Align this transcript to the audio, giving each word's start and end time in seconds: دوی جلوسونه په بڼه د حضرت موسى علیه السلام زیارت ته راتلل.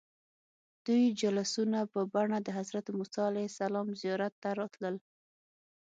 دوی 0.85 1.03
جلوسونه 1.21 1.79
په 1.93 1.99
بڼه 2.13 2.37
د 2.41 2.49
حضرت 2.57 2.85
موسى 2.97 3.21
علیه 3.29 3.47
السلام 3.51 3.87
زیارت 4.01 4.33
ته 4.43 4.49
راتلل. 4.59 4.95